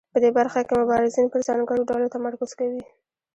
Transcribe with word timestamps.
په 0.13 0.17
دې 0.23 0.29
برخه 0.37 0.59
کې 0.67 0.73
مبارزین 0.81 1.25
پر 1.31 1.41
ځانګړو 1.47 1.87
ډلو 1.89 2.13
تمرکز 2.15 2.51
کوي. 2.59 2.81